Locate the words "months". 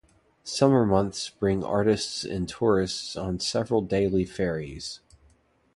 0.83-1.29